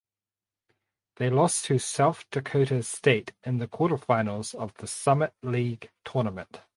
They 1.17 1.29
lost 1.29 1.65
to 1.65 1.77
South 1.77 2.25
Dakota 2.31 2.81
State 2.81 3.33
in 3.43 3.59
the 3.59 3.67
quarterfinals 3.67 4.55
of 4.55 4.73
the 4.77 4.87
Summit 4.87 5.35
League 5.43 5.91
Tournament. 6.05 6.61